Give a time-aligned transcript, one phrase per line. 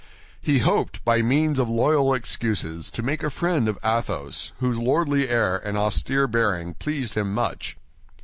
[0.41, 5.29] He hoped, by means of loyal excuses, to make a friend of Athos, whose lordly
[5.29, 7.77] air and austere bearing pleased him much.